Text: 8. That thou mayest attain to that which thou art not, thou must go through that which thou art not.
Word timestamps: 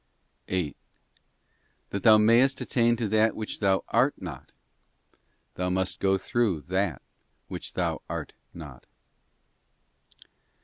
8. 0.47 0.75
That 1.91 2.01
thou 2.01 2.17
mayest 2.17 2.59
attain 2.59 2.95
to 2.95 3.07
that 3.09 3.35
which 3.35 3.59
thou 3.59 3.83
art 3.89 4.15
not, 4.19 4.51
thou 5.53 5.69
must 5.69 5.99
go 5.99 6.17
through 6.17 6.61
that 6.69 7.03
which 7.49 7.73
thou 7.75 8.01
art 8.09 8.33
not. 8.51 8.87